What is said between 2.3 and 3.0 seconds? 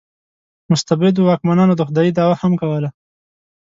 هم کوله.